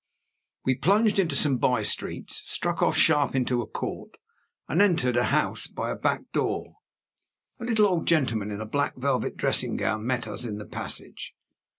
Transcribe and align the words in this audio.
We 0.65 0.73
plunged 0.73 1.19
into 1.19 1.35
some 1.35 1.59
by 1.59 1.83
streets, 1.83 2.37
struck 2.51 2.81
off 2.81 2.97
sharp 2.97 3.35
into 3.35 3.61
a 3.61 3.67
court, 3.67 4.17
and 4.67 4.81
entered 4.81 5.15
a 5.15 5.25
house 5.25 5.67
by 5.67 5.91
a 5.91 5.95
back 5.95 6.21
door. 6.33 6.77
A 7.59 7.65
little 7.65 7.85
old 7.85 8.07
gentleman 8.07 8.49
in 8.49 8.59
a 8.61 8.65
black 8.65 8.95
velvet 8.97 9.37
dressing 9.37 9.75
gown 9.77 10.03
met 10.07 10.25
us 10.27 10.43
in 10.43 10.57
the 10.57 10.65
passage. 10.65 11.35